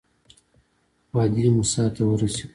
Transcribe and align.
وادي 1.13 1.43
موسی 1.55 1.83
ته 1.95 2.01
ورسېدو. 2.05 2.49